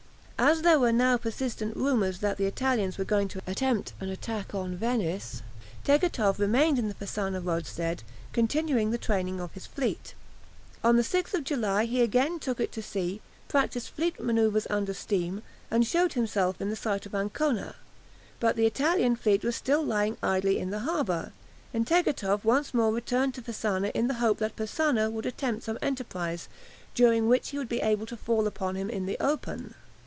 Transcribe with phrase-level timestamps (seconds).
[0.43, 4.55] As there were now persistent rumours that the Italians were going to attempt an attack
[4.55, 5.43] on Venice,
[5.85, 8.01] Tegethoff remained in the Fasana roadstead,
[8.33, 10.15] continuing the training of his fleet.
[10.83, 15.85] On 6 July he again took it to sea, practised fleet manoeuvres under steam, and
[15.85, 17.75] showed himself in sight of Ancona.
[18.39, 21.33] But the Italian fleet was still lying idly in the harbour,
[21.71, 25.77] and Tegethoff once more returned to Fasana in the hope that Persano would attempt some
[25.83, 26.49] enterprise,
[26.95, 29.75] during which he would be able to fall upon him in the open.